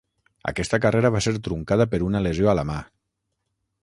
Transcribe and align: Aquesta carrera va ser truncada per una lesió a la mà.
Aquesta 0.51 0.79
carrera 0.85 1.11
va 1.15 1.21
ser 1.25 1.33
truncada 1.47 1.87
per 1.91 1.99
una 2.09 2.21
lesió 2.29 2.51
a 2.55 2.59
la 2.61 2.65
mà. 2.71 2.79